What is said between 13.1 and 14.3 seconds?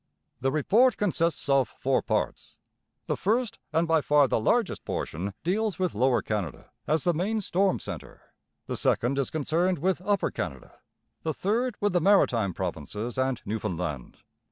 and Newfoundland.